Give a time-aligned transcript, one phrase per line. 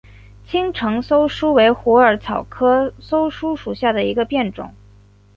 [0.43, 4.73] 青城溲疏为虎耳草科溲疏属下的一个变种。